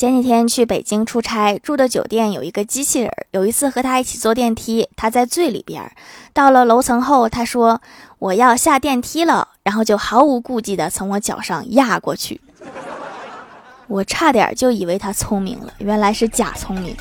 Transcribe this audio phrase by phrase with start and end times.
[0.00, 3.12] 前几天去北京出差，住的酒店有一个机器人。
[3.32, 5.92] 有一次和他一起坐电梯，他在最里边。
[6.32, 7.82] 到了楼层后，他说
[8.18, 12.40] ：“我要下电梯了。”然后就毫无顾忌地从我脚上压过去。
[13.88, 16.96] 我差点就以为他聪明了，原来是假聪明。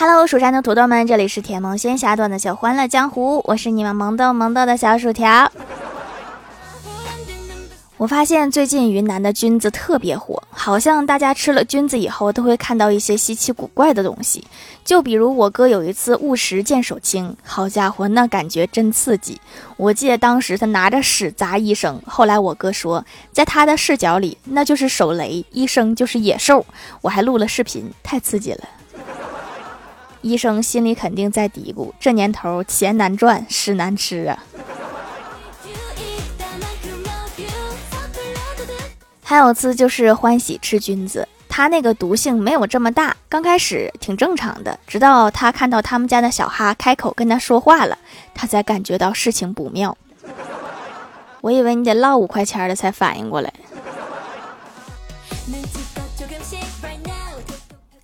[0.00, 5.52] Hello，蜀山的土豆们，这里是甜萌仙侠段的小欢乐江湖，我是你们萌豆萌豆的小薯条。
[7.98, 14.42] 我发现最近云南的菌子特别火，好像大家吃了菌子以后都会看到一些稀奇古怪的东西。
[14.82, 19.38] 就比如我哥有一次误食见手青，好家伙，那感觉真刺激。
[19.76, 26.64] 我记得当时他拿着屎砸医生，后来我哥说，在他的视角里那就是手雷，医生就是野兽。
[27.02, 28.60] 我还录了视频，太刺激了。
[30.22, 34.38] 医生心里肯定在嘀咕：这年头钱难赚，屎难吃啊。
[39.22, 47.96] 还有次就是欢喜吃菌子，他那个毒性没有这么大，刚开始挺正常的，直到他看到他们家的小哈开口跟他说话了，
[48.34, 49.96] 他才感觉到事情不妙。
[51.40, 53.52] 我以为你得落五块钱的才反应过来。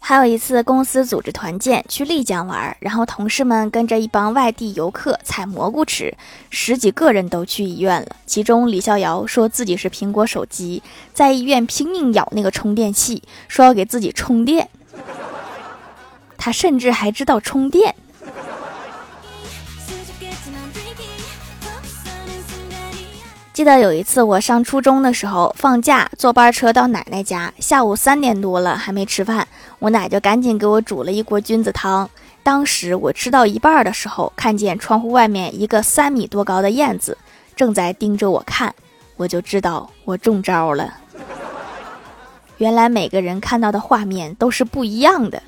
[0.09, 6.17] 还有一次，公司组织团建去丽江玩，然后同事们跟着一帮外地游客采蘑菇吃，
[6.49, 8.15] 十几个人都去医院了。
[8.25, 10.81] 其中李逍遥说自己是苹果手机，
[11.13, 14.69] 在医院拼命咬那个充电器，说要给自己充电。
[16.39, 17.93] 他甚至还知道充电。
[23.53, 29.49] 记得有一次我上初中的时候，放假坐班车到奶奶家，下午三点多了还没吃饭，
[29.79, 32.09] 我奶就赶紧给我煮了一锅菌子汤。
[32.43, 37.19] 当时我吃到一半的时候，看见窗户外面一个三米多高的燕子
[37.55, 38.75] 正在盯着我看，
[39.17, 40.95] 我就知道我中招了。
[42.59, 45.43] 原来每个人看到的画面都是不一样的。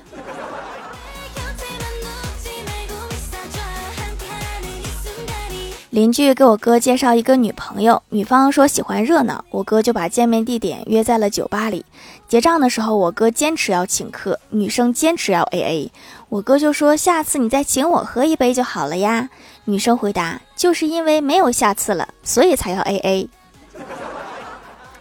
[5.99, 11.85] 邻居给我哥介绍一个女朋友，女方说喜欢热闹，我哥就把见面地点约在了酒吧里。
[12.25, 15.91] 结账的时候，我哥坚持要请客，女生坚持要 A A，
[16.29, 19.29] 我哥就说下次你再请我喝一杯就好了呀。
[19.65, 23.29] 女生回答就是因为没有下次了，所以才要 A A。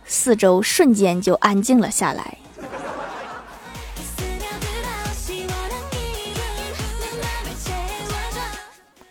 [0.04, 2.38] 四周瞬间就安静了下来。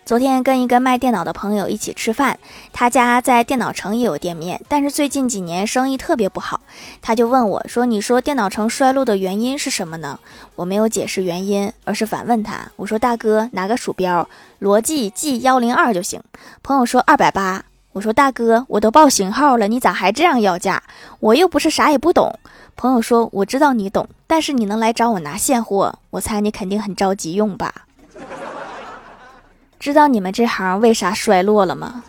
[0.08, 2.38] 昨天跟一个卖电脑的朋友一起吃饭，
[2.72, 6.62] 他家在电脑城也有店面，但是最近几年生意特别不好。
[7.02, 10.18] 他就问我说：“你说电脑城衰落的原因是什么呢？”
[10.56, 14.26] 我没有解释原因，而是反问他：“我说大哥，拿个鼠标，
[14.60, 16.22] 罗技 G 幺零二就行。”
[16.64, 20.82] 朋友说：“二百八。”我说：“大哥，我都报型号了，你咋还这样要价？
[21.20, 22.38] 我又不是啥也不懂。”
[22.76, 27.74] 朋友说：“我知道你懂，但是你能来找我拿现货，我猜你肯定很着急用吧。”
[29.78, 32.02] 知道你们这行为啥衰落了吗？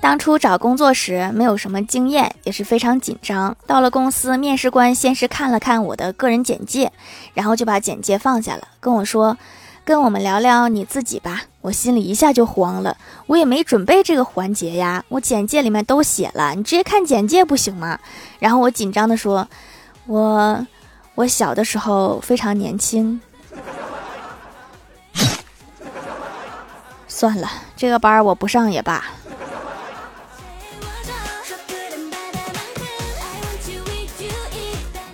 [0.00, 3.56] 当初找工作时没有什么经验，也是非常紧张。
[3.68, 6.90] 到了公司，面试官先是看了看我的个人简介，
[7.34, 9.38] 然后就把简介放下了，跟我说
[9.84, 12.96] ：“跟我们聊聊你自己吧。”我心里一下就慌了，
[13.26, 18.00] 我也没准备这个环节呀，我简介里面都写了，你直接看简介不行吗？
[18.40, 19.48] 然后我紧张的说。
[20.06, 20.66] 我，
[21.14, 23.20] 我小的时候非常年轻。
[27.06, 29.04] 算了，这个班我不上也罢。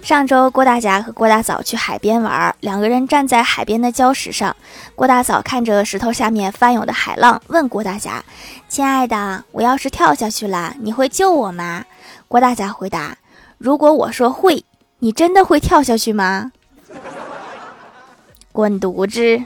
[0.03, 4.57] 上周郭大侠和郭大嫂去海边玩，两个人站在海边的礁石上。
[4.95, 8.25] 郭大嫂看着石头下面翻涌的海浪，问郭大侠
[8.71, 11.85] ：“亲爱的，我要是跳下去了，你会救我吗？”
[12.27, 13.19] 郭大侠回答
[13.59, 14.65] ：“如果我说会。”
[15.01, 16.51] 你真的会跳下去吗？
[18.51, 19.45] 滚犊子！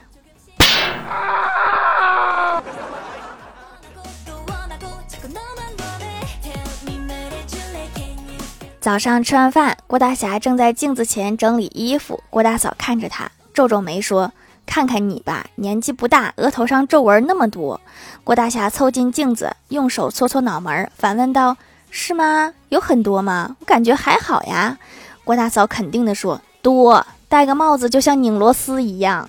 [8.81, 12.23] 早上吃完饭，郭大侠正在镜子前整理衣服。
[12.31, 14.32] 郭大嫂看着他，皱皱眉说
[14.65, 17.79] ：“看看你吧，年纪不大，额头上皱纹那么多。”
[18.25, 21.59] 郭大侠凑近镜子，用手搓搓脑门，反问道
[21.93, 22.55] ：“是吗？
[22.71, 23.55] 有很多吗？
[23.61, 24.79] 我感觉还好呀。”
[25.25, 29.29] 郭大嫂肯定地说：“多，戴个帽子就像拧螺丝一样。”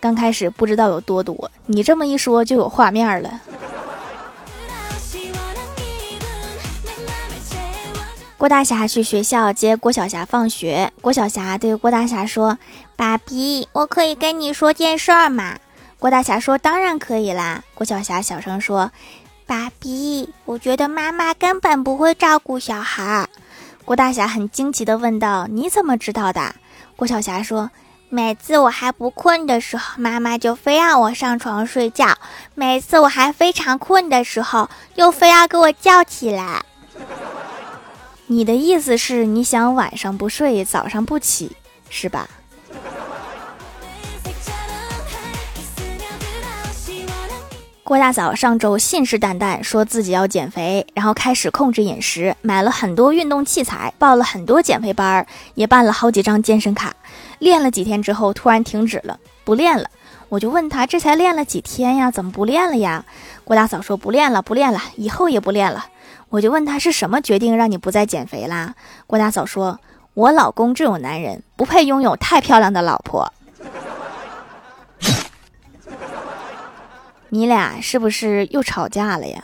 [0.00, 3.40] 刚开始不知道有多多，你这么一说就有画面了。
[8.36, 12.58] 郭大侠去学校接郭晓霞放学，郭晓霞对郭大侠说
[12.94, 15.58] ：“爸比，我可以跟你说件事儿吗？”
[15.98, 18.90] 郭大侠说：“当然可以啦。”郭晓霞小声说
[19.46, 23.26] ：“爸比，我觉得妈妈根本不会照顾小孩。”
[23.84, 26.54] 郭大侠很惊奇地问道：“你怎么知道的？”
[26.96, 27.70] 郭晓霞说
[28.08, 32.14] ：“每次我还不困的时候，妈妈就非让我上床睡觉；
[32.54, 36.64] 每次我还非常困的时候，又非要给我叫起来。”
[38.26, 41.54] 你的意思是你想晚上不睡，早上不起，
[41.90, 42.26] 是吧？
[47.84, 56.94] 郭大嫂上周信誓旦旦说自己要减肥，然后开始控制饮食，买了很多运动器材，报了很多减肥班儿，也办了好几张健身卡。
[57.40, 59.90] 练了几天之后，突然停止了，不练了。
[60.30, 63.04] 我就问她，这才练了几天呀，怎么不练了呀？
[63.44, 65.84] 郭大嫂说不练了，不练了，以后也不练了。
[66.30, 68.74] 我就问她是什么决定让你不再减肥啦？
[69.06, 69.78] 郭大嫂说
[70.14, 73.30] ：“我老公这种男人不配拥有太漂亮的老婆。”
[77.34, 79.42] 你俩是不是又吵架了呀？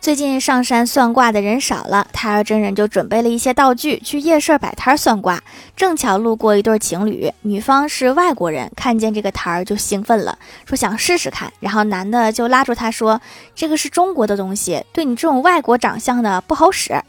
[0.00, 5.40] 最近上山算卦的人少了，太儿真人就准备了一些道具去夜市摆摊算卦。
[5.76, 11.52] 正巧路过一对情侣，女方是外国人，看见这个摊儿就兴奋了，说想试试看。
[11.60, 13.20] 然后男的就拉住她说
[13.54, 17.00] ：“这个是中国的东西，对你这种外国长相的不好使。”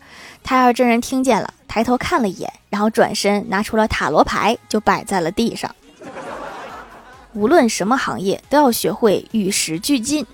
[0.44, 5.74] 太儿真人听见了，抬头看了一眼，然后转身拿出了塔罗牌，就摆在了地上。
[7.34, 10.26] 无论什么行业，都要学会与时俱进。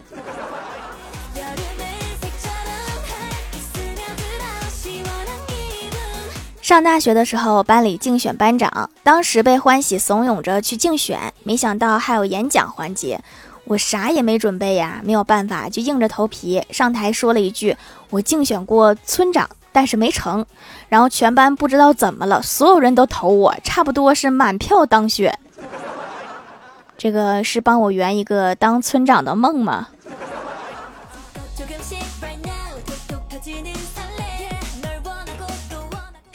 [6.62, 13.22] 上大学的时候，班里竞选班长，当时被欢喜怂恿着去竞选，没想到还有演讲环节，
[13.66, 17.78] 我啥也没准备呀，没有办法，就硬着头皮上台说了一句
[18.10, 20.46] ：“我竞选过村长，但是没成。”
[20.88, 25.38] 然后全班不知道怎么了，所有人都投我，差不多是满票当选。
[26.98, 29.90] 这个是帮我圆一个当村长的梦吗？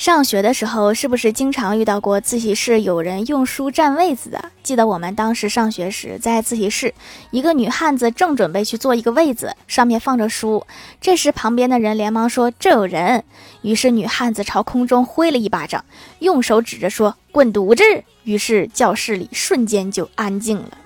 [0.01, 4.43] 上学的时候，是不是经常遇到过自习室有人用书占位子的？
[4.63, 6.95] 记得我们当时上学时，在自习室，
[7.31, 10.67] 一个女汉子正准备去坐一个位子，上面放着书。
[11.03, 13.23] 这时，旁边的人连忙说：“这有人。”
[13.61, 15.85] 于是，女汉子朝空中挥了一巴掌，
[16.21, 17.85] 用手指着说：“滚犊子！”
[18.25, 20.79] 于是，教室里瞬间就安静了。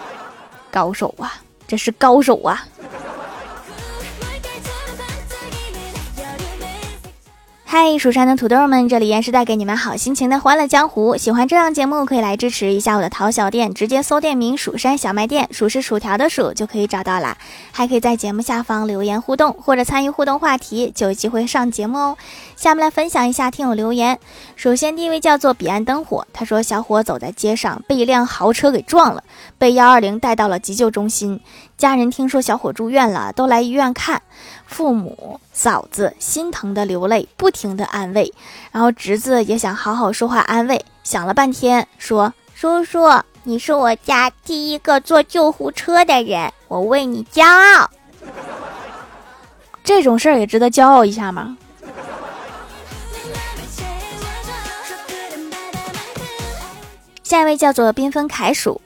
[0.72, 2.66] 高手啊，这是高手啊！
[7.78, 11.14] 嗨，蜀山的土豆们，这里依然是带给你们好心情的欢乐江湖。
[11.18, 17.36] 喜欢这档节目，可以来支持一下我的淘小店，直接搜店名“蜀山小卖店”，数是薯条的数就可以找到啦。
[17.72, 22.16] 还可以在节目下方留言互动，或者参与互动话题，就有机会上节目哦。
[22.56, 24.18] 下面来分享一下听友留言。
[24.54, 29.22] 首先第一位叫做彼岸灯火，他说小伙走在街上被一辆豪车给撞了，
[29.58, 31.38] 被幺二零带到了急救中心。
[31.78, 34.22] 家人听说小伙住院了，都来医院看。
[34.66, 38.32] 父母、嫂子心疼的流泪，不停的安慰。
[38.72, 47.90] 然后侄子也想好好说话安慰，想了半天说：“叔叔，你是我家第一个坐救护车的人，我为你骄傲。”
[49.84, 51.58] 这种事儿也值得骄傲一下吗？
[57.22, 58.80] 下一位叫做缤纷凯鼠，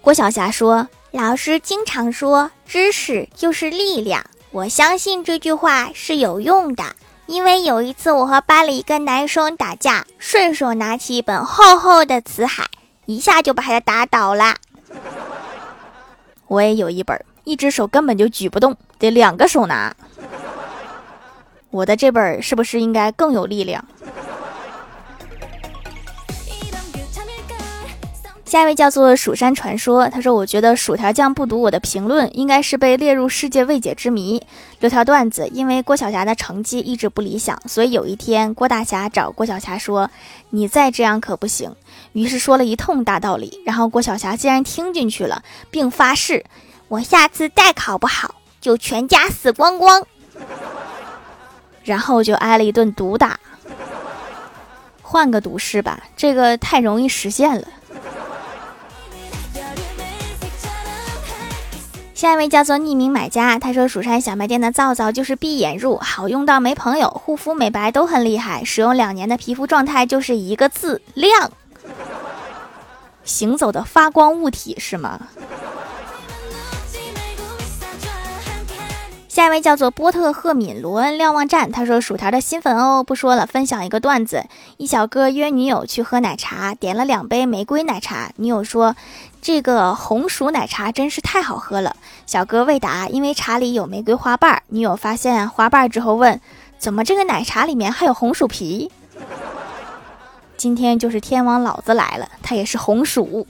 [0.00, 0.86] 郭晓霞说。
[1.10, 4.22] 老师经常说，知识就是力量。
[4.50, 6.84] 我相信这句话是有用的，
[7.26, 12.64] 因为有一次我和班里一个男生打架，顺手拿起一本厚厚的《辞海》，
[13.06, 14.56] 一下就把他打倒了。
[16.46, 19.96] 我也有一本，一只手根本就举不动，得两个手拿。
[21.70, 23.82] 我的这本是不是应该更有力量？
[28.48, 34.42] 下一位叫做蜀山传说，他说：“我觉得薯条酱不读我的评论，应该是被列入世界未解之谜。”
[34.80, 40.10] 留条段子，因为郭晓霞的成绩一直不理想，所以有一天郭大侠找郭晓霞说
[40.48, 41.76] ：“你再这样可不行。”
[42.14, 46.42] 于是说了一通大道理，然后郭晓霞竟然听进去了，并发誓
[46.88, 50.02] ：“我下次再考不好，就全家死光光。
[51.84, 53.38] ”然后就挨了一顿毒打。
[55.02, 57.68] 换个毒誓吧，这个太容易实现了。
[62.18, 71.52] 下一位叫做匿名买家，他说：“蜀山小卖店的皂皂就是闭眼入，好用到没朋友，护肤美白都很厉害，使用两年的皮肤状态就是一个字亮，
[73.22, 75.28] 行走的发光物体是吗？”
[79.38, 84.44] 下一位叫做波特赫敏罗恩瞭望站，他说薯条的新粉哦，不说了，分享一个段子：
[84.78, 88.96] 一小哥约女友去喝奶茶，点了两杯玫瑰奶茶，女友说
[89.40, 91.94] 这个红薯奶茶真是太好喝了。
[92.26, 94.60] 小哥未答，因为茶里有玫瑰花瓣。
[94.70, 96.40] 女友发现花瓣之后问：
[96.76, 98.90] 怎么这个奶茶里面还有红薯皮？
[100.58, 103.46] 今天就是天王老子来了，他也是红薯。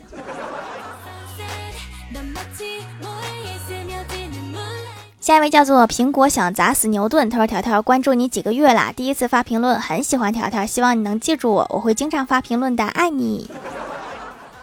[5.29, 13.47] 下一位叫做苹果想砸死牛顿，他说：“条条关注你几个月啦，第一次发评论，很喜欢条条，希望你能记住我，我会经常发评论的，爱你，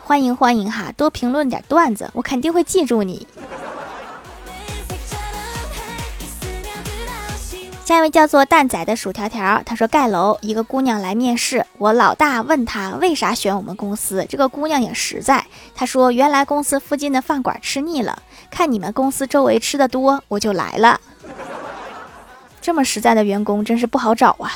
[0.03, 3.27] 欢迎欢迎哈，多评论点段子，我肯定会记住你。”
[7.85, 20.99] 下一位叫做蛋仔的薯条条，他说盖楼一个姑娘来面试，我老大问他为啥选我们公司，这个姑娘也实在，她说原来公司附近的饭馆吃腻了，看你们公司周围吃的多，我就来了。
[22.59, 24.51] 这么实在的员工真是不好找啊。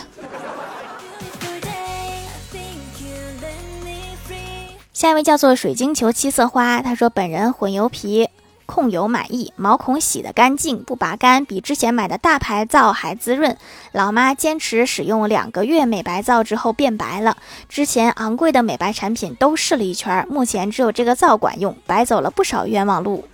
[4.91, 8.27] 下一位叫做水晶球七色花，他说本人混油皮。
[8.69, 13.57] 控油满意，毛孔洗得干净，不拔干，比之前买的大牌皂还滋润。
[13.93, 17.35] 老妈坚持使用两个月美白皂之后变白了。
[17.67, 23.27] 之前昂贵的美白产品都试了一圈，目前只有这个皂管用，白走了不少冤枉路。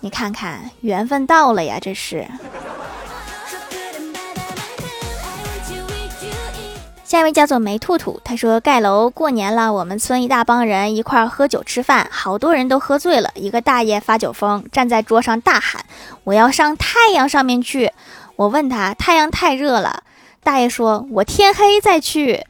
[0.00, 2.26] 你看看，缘分到了呀，这是。
[7.12, 13.30] 下一位叫做梅兔兔，他说盖楼过年了，我们村一大帮人一块儿喝酒吃饭，好多人都喝醉了。
[13.34, 15.84] 一个大爷发酒疯，站在桌上大喊
[16.24, 17.92] ：“我要上太阳上面去！”
[18.36, 20.04] 我问他：“太阳太热了。”
[20.42, 22.46] 大爷说：“我天黑再去。”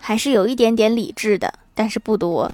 [0.00, 2.50] 还是有一点点理智的，但是不多。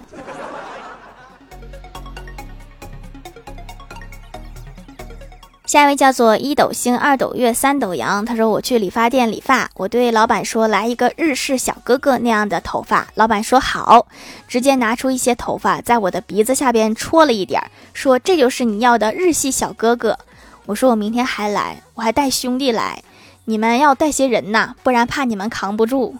[5.70, 14.08] 下一位叫做一斗星二斗月三斗阳，他说我去理发店理发，我对老板说来一个日式小哥哥那样的头发，老板说好，
[14.48, 17.62] 直接拿出一些头发在我的鼻子下边戳了一点，
[17.92, 20.18] 说这就是你要的日系小哥哥。
[20.66, 23.04] 我说我明天还来，我还带兄弟来，
[23.44, 26.16] 你们要带些人呐，不然怕你们扛不住。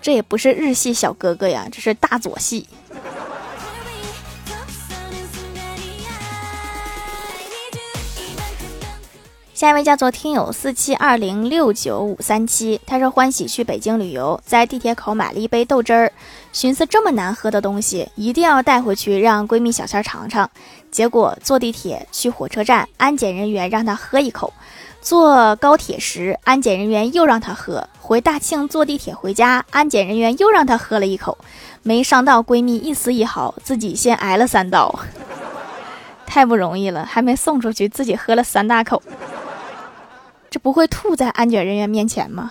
[0.00, 2.66] 这也不是日系小哥哥呀，这是大左系。
[9.60, 16.10] 下一位叫做听友四七二零六九五三七，他说欢喜去北京旅游，在地铁口买了一杯豆汁儿，
[16.50, 20.50] 寻思这么难喝的东西一定要带回去让闺蜜小仙尝尝。
[20.90, 24.50] 结果坐地铁去火车站，安检人员让他喝一口；
[25.02, 31.36] 坐高铁时，安检人员又让他喝；回大庆坐地铁回家，安检人员又让他喝了一口，
[31.82, 35.00] 没伤到闺蜜一丝一毫，自己先挨了三刀，
[36.24, 39.02] 太不容易了，还没送出去，自己喝了三大口。
[40.50, 42.50] 这不会吐在安检人员面前吗？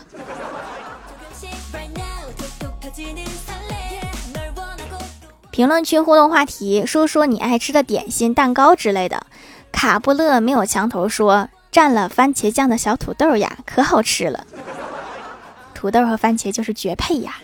[5.52, 9.26] 评论区互动话题：说说你爱吃的点心、蛋糕之类的。
[9.74, 14.48] 卡布勒没有墙头说蘸了番茄酱的小土豆呀，可好吃了。
[15.74, 17.36] 土豆和番茄就是绝配呀。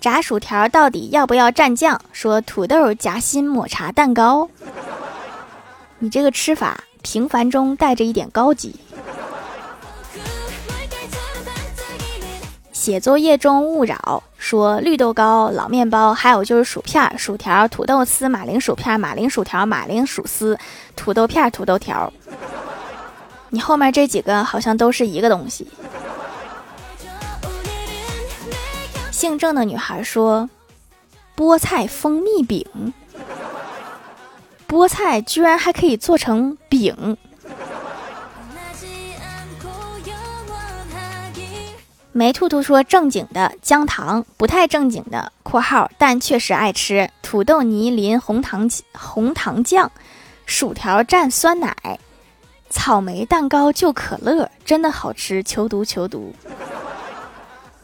[0.00, 1.98] 炸薯条到底要不要蘸酱？
[2.12, 4.48] 说土豆夹心抹茶蛋糕。
[5.98, 6.84] 你这个吃法。
[7.06, 8.74] 平凡中带着一点高级。
[12.72, 20.58] 写作业中勿扰，说绿豆糕、老面包，还有就是薯片、薯条、土豆丝、马铃薯片、马铃薯条、马铃薯丝、
[20.96, 22.12] 土豆片、土豆条。
[23.50, 25.68] 你后面这几个好像都是一个东西。
[29.12, 30.50] 姓郑的女孩说
[31.38, 32.66] ：“菠菜蜂蜜饼。”
[34.68, 37.16] 菠菜居然还可以做成饼。
[42.12, 49.90] 梅兔兔说：“正经的姜糖，不太正经的（括号但确实爱吃）土豆泥淋红糖红糖酱，
[50.46, 51.98] 薯条蘸酸奶，
[52.70, 55.42] 草莓蛋糕就可乐，真的好吃。
[55.42, 56.34] 求读求读。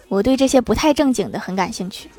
[0.08, 2.10] 我对这些不太正经的很感兴趣。”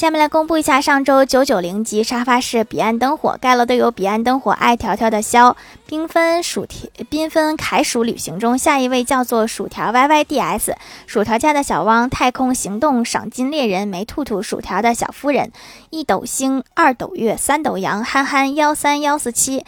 [0.00, 10.74] 下面来公布一下上周九九零级沙发是彼岸灯火盖楼的有彼岸灯火爱条条的肖缤纷薯条缤纷凯薯旅行中下一位叫做薯条 Y Y D S
[11.06, 15.52] 薯条家的小汪太空行动赏金猎人梅兔兔薯条的小夫人
[15.90, 19.66] 一斗星二斗月三斗羊憨憨幺三幺四七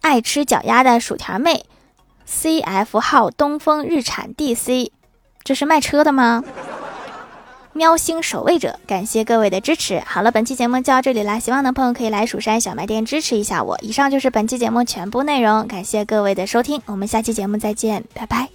[0.00, 1.66] 爱吃脚丫的薯条妹
[2.24, 4.90] C F 号东风日产 D C
[5.44, 6.42] 这是卖车的吗？
[7.74, 10.00] 喵星守卫者，感谢各位的支持。
[10.06, 13.78] 好了，本期节目就到这里啦，希望的朋友可以来蜀山小卖店支持一下我。
[13.80, 18.48] 以上就是本期节目全部内容，感谢各位的收听，我们下期节目再见，拜拜。